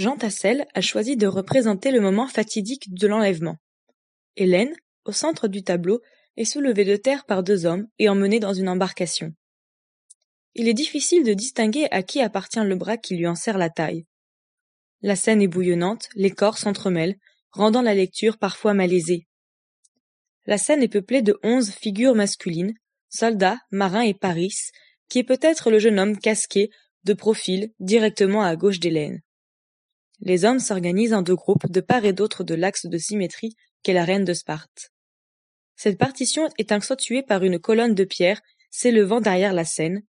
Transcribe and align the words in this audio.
Jean 0.00 0.16
Tassel 0.16 0.66
a 0.72 0.80
choisi 0.80 1.18
de 1.18 1.26
représenter 1.26 1.90
le 1.90 2.00
moment 2.00 2.26
fatidique 2.26 2.94
de 2.94 3.06
l'enlèvement. 3.06 3.58
Hélène, 4.34 4.74
au 5.04 5.12
centre 5.12 5.46
du 5.46 5.62
tableau, 5.62 6.00
est 6.38 6.46
soulevée 6.46 6.86
de 6.86 6.96
terre 6.96 7.26
par 7.26 7.42
deux 7.42 7.66
hommes 7.66 7.86
et 7.98 8.08
emmenée 8.08 8.40
dans 8.40 8.54
une 8.54 8.70
embarcation. 8.70 9.34
Il 10.54 10.68
est 10.68 10.74
difficile 10.74 11.22
de 11.22 11.34
distinguer 11.34 11.86
à 11.90 12.02
qui 12.02 12.22
appartient 12.22 12.64
le 12.64 12.76
bras 12.76 12.96
qui 12.96 13.14
lui 13.14 13.26
en 13.26 13.34
serre 13.34 13.58
la 13.58 13.68
taille. 13.68 14.06
La 15.02 15.16
scène 15.16 15.42
est 15.42 15.48
bouillonnante, 15.48 16.08
les 16.14 16.30
corps 16.30 16.56
s'entremêlent, 16.56 17.18
rendant 17.50 17.82
la 17.82 17.92
lecture 17.92 18.38
parfois 18.38 18.72
malaisée. 18.72 19.26
La 20.46 20.56
scène 20.56 20.82
est 20.82 20.88
peuplée 20.88 21.20
de 21.20 21.38
onze 21.42 21.72
figures 21.72 22.14
masculines, 22.14 22.72
soldats, 23.10 23.58
marins 23.70 24.00
et 24.00 24.14
Paris, 24.14 24.54
qui 25.10 25.18
est 25.18 25.24
peut-être 25.24 25.70
le 25.70 25.78
jeune 25.78 26.00
homme 26.00 26.16
casqué, 26.16 26.70
de 27.04 27.12
profil, 27.12 27.74
directement 27.80 28.42
à 28.42 28.56
gauche 28.56 28.80
d'Hélène. 28.80 29.20
Les 30.20 30.44
hommes 30.44 30.58
s'organisent 30.58 31.14
en 31.14 31.22
deux 31.22 31.34
groupes 31.34 31.70
de 31.70 31.80
part 31.80 32.04
et 32.04 32.12
d'autre 32.12 32.44
de 32.44 32.54
l'axe 32.54 32.86
de 32.86 32.98
symétrie 32.98 33.56
qu'est 33.82 33.94
la 33.94 34.04
reine 34.04 34.24
de 34.24 34.34
Sparte. 34.34 34.90
Cette 35.76 35.98
partition 35.98 36.48
est 36.58 36.72
accentuée 36.72 37.22
par 37.22 37.42
une 37.42 37.58
colonne 37.58 37.94
de 37.94 38.04
pierre 38.04 38.42
s'élevant 38.70 39.20
derrière 39.20 39.54
la 39.54 39.64
scène, 39.64 40.02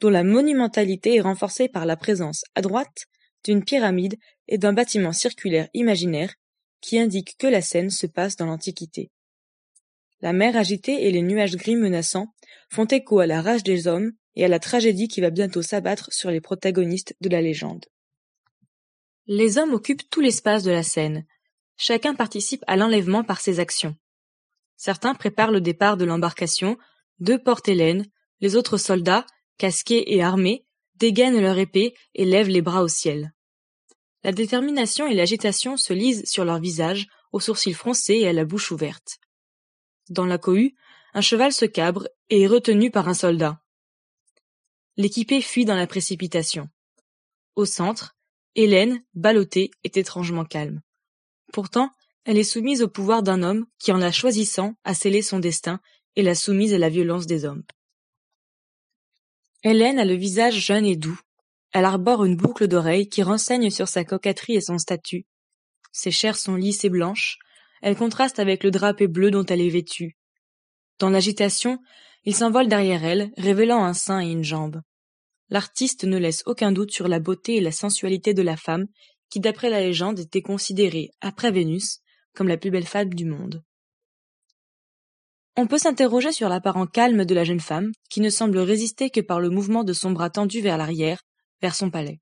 dont 0.00 0.10
la 0.10 0.24
monumentalité 0.24 1.16
est 1.16 1.20
renforcée 1.20 1.68
par 1.68 1.86
la 1.86 1.96
présence, 1.96 2.42
à 2.54 2.62
droite, 2.62 3.04
d'une 3.44 3.64
pyramide 3.64 4.16
et 4.48 4.58
d'un 4.58 4.72
bâtiment 4.72 5.12
circulaire 5.12 5.68
imaginaire 5.72 6.34
qui 6.80 6.98
indique 6.98 7.36
que 7.38 7.46
la 7.46 7.62
scène 7.62 7.90
se 7.90 8.06
passe 8.06 8.36
dans 8.36 8.46
l'Antiquité. 8.46 9.10
La 10.20 10.32
mer 10.32 10.56
agitée 10.56 11.06
et 11.06 11.10
les 11.10 11.22
nuages 11.22 11.56
gris 11.56 11.76
menaçants 11.76 12.34
font 12.70 12.86
écho 12.86 13.20
à 13.20 13.26
la 13.26 13.40
rage 13.40 13.62
des 13.62 13.86
hommes 13.86 14.12
et 14.34 14.44
à 14.44 14.48
la 14.48 14.58
tragédie 14.58 15.08
qui 15.08 15.20
va 15.20 15.30
bientôt 15.30 15.62
s'abattre 15.62 16.12
sur 16.12 16.30
les 16.30 16.40
protagonistes 16.40 17.14
de 17.20 17.28
la 17.28 17.40
légende. 17.40 17.84
Les 19.26 19.58
hommes 19.58 19.72
occupent 19.72 20.08
tout 20.10 20.20
l'espace 20.20 20.62
de 20.62 20.70
la 20.70 20.82
scène. 20.82 21.26
Chacun 21.76 22.14
participe 22.14 22.62
à 22.66 22.76
l'enlèvement 22.76 23.24
par 23.24 23.40
ses 23.40 23.58
actions. 23.58 23.96
Certains 24.76 25.14
préparent 25.14 25.50
le 25.50 25.60
départ 25.60 25.96
de 25.96 26.04
l'embarcation, 26.04 26.76
deux 27.20 27.38
portent 27.38 27.68
Hélène, 27.68 28.06
les 28.40 28.56
autres 28.56 28.76
soldats, 28.76 29.24
casqués 29.56 30.14
et 30.14 30.22
armés, 30.22 30.66
dégainent 30.96 31.40
leur 31.40 31.58
épée 31.58 31.94
et 32.14 32.24
lèvent 32.24 32.48
les 32.48 32.62
bras 32.62 32.82
au 32.82 32.88
ciel. 32.88 33.32
La 34.22 34.32
détermination 34.32 35.06
et 35.06 35.14
l'agitation 35.14 35.76
se 35.76 35.92
lisent 35.92 36.24
sur 36.26 36.44
leurs 36.44 36.60
visages, 36.60 37.08
aux 37.32 37.40
sourcils 37.40 37.74
froncés 37.74 38.14
et 38.14 38.28
à 38.28 38.32
la 38.32 38.44
bouche 38.44 38.70
ouverte. 38.70 39.18
Dans 40.08 40.26
la 40.26 40.38
cohue, 40.38 40.74
un 41.14 41.20
cheval 41.20 41.52
se 41.52 41.64
cabre 41.64 42.08
et 42.30 42.42
est 42.42 42.46
retenu 42.46 42.90
par 42.90 43.08
un 43.08 43.14
soldat. 43.14 43.60
L'équipée 44.96 45.40
fuit 45.40 45.64
dans 45.64 45.74
la 45.74 45.86
précipitation. 45.86 46.68
Au 47.56 47.64
centre, 47.64 48.13
Hélène, 48.56 49.02
ballottée, 49.14 49.70
est 49.82 49.96
étrangement 49.96 50.44
calme. 50.44 50.80
Pourtant, 51.52 51.90
elle 52.24 52.38
est 52.38 52.44
soumise 52.44 52.82
au 52.82 52.88
pouvoir 52.88 53.22
d'un 53.22 53.42
homme 53.42 53.66
qui, 53.78 53.92
en 53.92 53.96
la 53.96 54.12
choisissant, 54.12 54.74
a 54.84 54.94
scellé 54.94 55.22
son 55.22 55.38
destin 55.38 55.80
et 56.16 56.22
l'a 56.22 56.34
soumise 56.34 56.72
à 56.72 56.78
la 56.78 56.88
violence 56.88 57.26
des 57.26 57.44
hommes. 57.44 57.64
Hélène 59.62 59.98
a 59.98 60.04
le 60.04 60.14
visage 60.14 60.58
jeune 60.58 60.86
et 60.86 60.96
doux. 60.96 61.18
Elle 61.72 61.84
arbore 61.84 62.24
une 62.24 62.36
boucle 62.36 62.68
d'oreille 62.68 63.08
qui 63.08 63.22
renseigne 63.22 63.70
sur 63.70 63.88
sa 63.88 64.04
coquetterie 64.04 64.56
et 64.56 64.60
son 64.60 64.78
statut. 64.78 65.26
Ses 65.90 66.10
chairs 66.10 66.36
sont 66.36 66.54
lisses 66.54 66.84
et 66.84 66.90
blanches. 66.90 67.38
Elle 67.82 67.96
contraste 67.96 68.38
avec 68.38 68.62
le 68.62 68.70
drapé 68.70 69.08
bleu 69.08 69.30
dont 69.30 69.44
elle 69.44 69.60
est 69.60 69.70
vêtue. 69.70 70.16
Dans 70.98 71.10
l'agitation, 71.10 71.78
il 72.24 72.34
s'envole 72.34 72.68
derrière 72.68 73.04
elle, 73.04 73.32
révélant 73.36 73.84
un 73.84 73.94
sein 73.94 74.20
et 74.20 74.30
une 74.30 74.44
jambe. 74.44 74.80
L'artiste 75.50 76.04
ne 76.04 76.18
laisse 76.18 76.42
aucun 76.46 76.72
doute 76.72 76.90
sur 76.90 77.08
la 77.08 77.20
beauté 77.20 77.56
et 77.56 77.60
la 77.60 77.72
sensualité 77.72 78.34
de 78.34 78.42
la 78.42 78.56
femme, 78.56 78.86
qui 79.30 79.40
d'après 79.40 79.70
la 79.70 79.80
légende 79.80 80.18
était 80.18 80.42
considérée, 80.42 81.10
après 81.20 81.50
Vénus, 81.50 82.00
comme 82.34 82.48
la 82.48 82.56
plus 82.56 82.70
belle 82.70 82.86
femme 82.86 83.12
du 83.12 83.24
monde. 83.24 83.62
On 85.56 85.66
peut 85.66 85.78
s'interroger 85.78 86.32
sur 86.32 86.48
l'apparent 86.48 86.86
calme 86.86 87.24
de 87.24 87.34
la 87.34 87.44
jeune 87.44 87.60
femme, 87.60 87.92
qui 88.10 88.20
ne 88.20 88.30
semble 88.30 88.58
résister 88.58 89.10
que 89.10 89.20
par 89.20 89.40
le 89.40 89.50
mouvement 89.50 89.84
de 89.84 89.92
son 89.92 90.10
bras 90.10 90.30
tendu 90.30 90.60
vers 90.60 90.76
l'arrière, 90.76 91.22
vers 91.62 91.76
son 91.76 91.90
palais. 91.90 92.20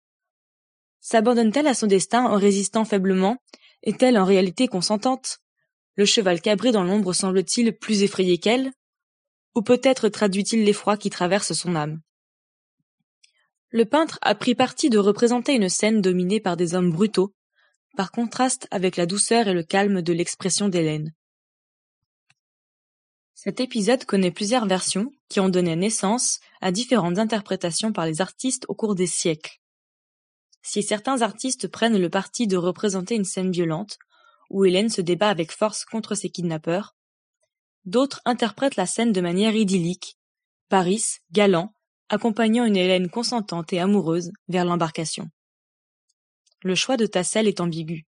S'abandonne-t-elle 1.01 1.67
à 1.67 1.75
son 1.75 1.87
destin 1.87 2.27
en 2.27 2.37
résistant 2.37 2.85
faiblement? 2.85 3.39
Est-elle 3.83 4.19
en 4.19 4.25
réalité 4.25 4.69
consentante? 4.69 5.39
Le 5.97 6.05
cheval 6.05 6.41
cabré 6.41 6.73
dans 6.73 6.85
l'ombre 6.85 7.13
semble-t-il 7.13 7.77
plus 7.77 8.03
effrayé 8.03 8.39
qu'elle? 8.39 8.71
Ou 9.55 9.63
peut-être 9.63 10.09
traduit-il 10.09 10.65
l'effroi 10.65 10.97
qui 10.97 11.11
traverse 11.11 11.53
son 11.55 11.75
âme? 11.75 12.01
Le 13.75 13.87
peintre 13.87 14.19
a 14.21 14.35
pris 14.35 14.55
parti 14.55 14.91
de 14.91 14.99
représenter 14.99 15.55
une 15.55 15.71
scène 15.71 16.03
dominée 16.03 16.41
par 16.41 16.59
des 16.59 16.75
hommes 16.75 16.93
brutaux, 16.93 17.35
par 17.97 18.13
contraste 18.13 18.69
avec 18.71 18.99
la 18.99 19.07
douceur 19.07 19.49
et 19.49 19.55
le 19.55 19.63
calme 19.63 20.03
de 20.03 20.13
l'expression 20.13 20.69
d'Hélène. 20.69 21.15
Cet 23.35 23.61
épisode 23.61 24.05
connaît 24.05 24.31
plusieurs 24.31 24.67
versions 24.67 25.11
qui 25.31 25.41
ont 25.41 25.49
donné 25.49 25.75
naissance 25.75 26.39
à 26.61 26.71
différentes 26.71 27.19
interprétations 27.19 27.95
par 27.95 28.05
les 28.05 28.21
artistes 28.21 28.67
au 28.69 28.75
cours 28.75 28.95
des 28.95 29.07
siècles. 29.07 29.59
Si 30.61 30.83
certains 30.83 31.23
artistes 31.23 31.67
prennent 31.67 31.99
le 31.99 32.11
parti 32.11 32.47
de 32.47 32.59
représenter 32.59 33.15
une 33.15 33.25
scène 33.25 33.51
violente, 33.51 33.97
où 34.51 34.67
Hélène 34.67 34.91
se 34.91 35.01
débat 35.01 35.31
avec 35.31 35.51
force 35.51 35.87
contre 35.87 36.15
ses 36.15 36.29
kidnappeurs, 36.29 36.95
d'autres 37.87 38.21
interprètent 38.27 38.77
la 38.77 38.87
scène 38.87 39.13
de 39.13 39.21
manière 39.23 39.57
idyllique, 39.57 40.19
Paris, 40.69 41.21
galant, 41.33 41.75
accompagnant 42.09 42.65
une 42.65 42.77
Hélène 42.77 43.09
consentante 43.09 43.73
et 43.73 43.81
amoureuse 43.81 44.33
vers 44.49 44.65
l'embarcation. 44.65 45.29
Le 46.63 46.75
choix 46.75 46.97
de 46.97 47.07
Tassel 47.07 47.49
est 47.49 47.61
ambigu. 47.61 48.07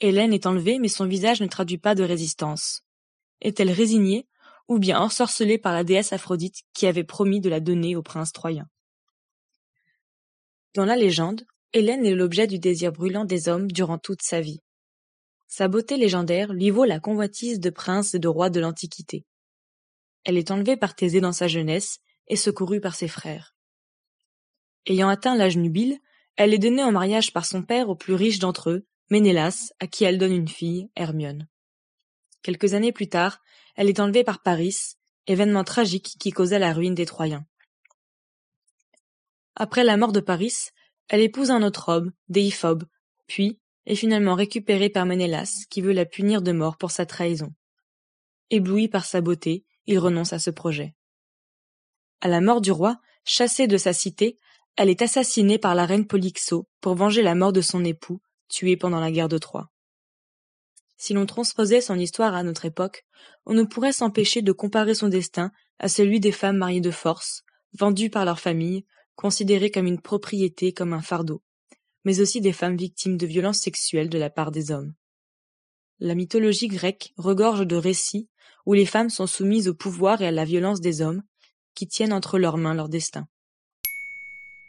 Hélène 0.00 0.32
est 0.32 0.46
enlevée 0.46 0.78
mais 0.78 0.88
son 0.88 1.06
visage 1.06 1.40
ne 1.40 1.46
traduit 1.46 1.78
pas 1.78 1.94
de 1.94 2.04
résistance. 2.04 2.82
Est-elle 3.40 3.70
résignée 3.70 4.26
ou 4.68 4.78
bien 4.78 5.00
ensorcelée 5.00 5.58
par 5.58 5.72
la 5.72 5.84
déesse 5.84 6.12
Aphrodite 6.12 6.62
qui 6.72 6.86
avait 6.86 7.04
promis 7.04 7.40
de 7.40 7.48
la 7.48 7.60
donner 7.60 7.96
au 7.96 8.02
prince 8.02 8.32
troyen? 8.32 8.66
Dans 10.74 10.84
la 10.84 10.96
légende, 10.96 11.44
Hélène 11.72 12.06
est 12.06 12.14
l'objet 12.14 12.46
du 12.46 12.58
désir 12.58 12.92
brûlant 12.92 13.24
des 13.24 13.48
hommes 13.48 13.70
durant 13.70 13.98
toute 13.98 14.22
sa 14.22 14.40
vie. 14.40 14.60
Sa 15.46 15.68
beauté 15.68 15.96
légendaire 15.96 16.52
lui 16.52 16.70
vaut 16.70 16.84
la 16.84 17.00
convoitise 17.00 17.60
de 17.60 17.70
princes 17.70 18.14
et 18.14 18.18
de 18.18 18.28
rois 18.28 18.50
de 18.50 18.60
l'Antiquité. 18.60 19.24
Elle 20.24 20.36
est 20.36 20.50
enlevée 20.50 20.76
par 20.76 20.94
Thésée 20.94 21.20
dans 21.20 21.32
sa 21.32 21.46
jeunesse 21.46 22.00
et 22.28 22.36
secourue 22.36 22.80
par 22.80 22.94
ses 22.94 23.08
frères. 23.08 23.54
Ayant 24.86 25.08
atteint 25.08 25.36
l'âge 25.36 25.56
nubile, 25.56 25.98
elle 26.36 26.52
est 26.52 26.58
donnée 26.58 26.82
en 26.82 26.92
mariage 26.92 27.32
par 27.32 27.46
son 27.46 27.62
père 27.62 27.88
au 27.88 27.94
plus 27.94 28.14
riche 28.14 28.38
d'entre 28.38 28.70
eux, 28.70 28.86
Ménélas, 29.10 29.72
à 29.80 29.86
qui 29.86 30.04
elle 30.04 30.18
donne 30.18 30.32
une 30.32 30.48
fille, 30.48 30.90
Hermione. 30.96 31.48
Quelques 32.42 32.74
années 32.74 32.92
plus 32.92 33.08
tard, 33.08 33.40
elle 33.76 33.88
est 33.88 34.00
enlevée 34.00 34.24
par 34.24 34.42
Paris, 34.42 34.76
événement 35.26 35.64
tragique 35.64 36.16
qui 36.18 36.30
causa 36.30 36.58
la 36.58 36.72
ruine 36.72 36.94
des 36.94 37.06
Troyens. 37.06 37.46
Après 39.56 39.84
la 39.84 39.96
mort 39.96 40.12
de 40.12 40.20
Paris, 40.20 40.70
elle 41.08 41.20
épouse 41.20 41.50
un 41.50 41.62
autre 41.62 41.88
homme, 41.88 42.12
Déiphobe, 42.28 42.84
puis 43.26 43.60
est 43.86 43.94
finalement 43.94 44.34
récupérée 44.34 44.88
par 44.88 45.06
Ménélas, 45.06 45.66
qui 45.70 45.80
veut 45.80 45.92
la 45.92 46.06
punir 46.06 46.42
de 46.42 46.52
mort 46.52 46.76
pour 46.76 46.90
sa 46.90 47.06
trahison. 47.06 47.52
Ébloui 48.50 48.88
par 48.88 49.04
sa 49.04 49.20
beauté, 49.20 49.64
il 49.86 49.98
renonce 49.98 50.32
à 50.32 50.38
ce 50.38 50.50
projet. 50.50 50.94
À 52.24 52.28
la 52.28 52.40
mort 52.40 52.62
du 52.62 52.72
roi, 52.72 52.96
chassée 53.26 53.66
de 53.66 53.76
sa 53.76 53.92
cité, 53.92 54.38
elle 54.76 54.88
est 54.88 55.02
assassinée 55.02 55.58
par 55.58 55.74
la 55.74 55.84
reine 55.84 56.06
Polyxo 56.06 56.66
pour 56.80 56.94
venger 56.94 57.20
la 57.20 57.34
mort 57.34 57.52
de 57.52 57.60
son 57.60 57.84
époux, 57.84 58.22
tué 58.48 58.78
pendant 58.78 58.98
la 58.98 59.12
guerre 59.12 59.28
de 59.28 59.36
Troie. 59.36 59.70
Si 60.96 61.12
l'on 61.12 61.26
transposait 61.26 61.82
son 61.82 61.98
histoire 61.98 62.34
à 62.34 62.42
notre 62.42 62.64
époque, 62.64 63.04
on 63.44 63.52
ne 63.52 63.62
pourrait 63.62 63.92
s'empêcher 63.92 64.40
de 64.40 64.52
comparer 64.52 64.94
son 64.94 65.08
destin 65.08 65.52
à 65.78 65.90
celui 65.90 66.18
des 66.18 66.32
femmes 66.32 66.56
mariées 66.56 66.80
de 66.80 66.90
force, 66.90 67.42
vendues 67.74 68.08
par 68.08 68.24
leur 68.24 68.40
famille, 68.40 68.86
considérées 69.16 69.70
comme 69.70 69.86
une 69.86 70.00
propriété, 70.00 70.72
comme 70.72 70.94
un 70.94 71.02
fardeau, 71.02 71.42
mais 72.06 72.20
aussi 72.20 72.40
des 72.40 72.54
femmes 72.54 72.78
victimes 72.78 73.18
de 73.18 73.26
violences 73.26 73.60
sexuelles 73.60 74.08
de 74.08 74.16
la 74.16 74.30
part 74.30 74.50
des 74.50 74.70
hommes. 74.70 74.94
La 75.98 76.14
mythologie 76.14 76.68
grecque 76.68 77.12
regorge 77.18 77.66
de 77.66 77.76
récits 77.76 78.30
où 78.64 78.72
les 78.72 78.86
femmes 78.86 79.10
sont 79.10 79.26
soumises 79.26 79.68
au 79.68 79.74
pouvoir 79.74 80.22
et 80.22 80.26
à 80.26 80.30
la 80.30 80.46
violence 80.46 80.80
des 80.80 81.02
hommes, 81.02 81.22
qui 81.74 81.86
tiennent 81.86 82.12
entre 82.12 82.38
leurs 82.38 82.56
mains 82.56 82.74
leur 82.74 82.88
destin. 82.88 83.26